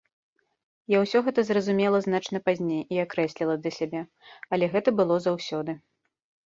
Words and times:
Я 0.95 1.01
ўсё 1.03 1.21
гэта 1.27 1.39
зразумела 1.49 1.97
значна 2.07 2.43
пазней 2.47 2.83
і 2.97 3.01
акрэсліла 3.05 3.53
для 3.67 3.71
сябе, 3.79 4.01
але 4.57 4.65
гэта 4.77 4.89
было 5.03 5.15
заўсёды. 5.29 5.71